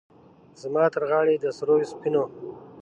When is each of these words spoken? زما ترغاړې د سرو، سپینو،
زما 0.61 0.83
ترغاړې 0.93 1.35
د 1.43 1.45
سرو، 1.57 1.75
سپینو، 1.91 2.23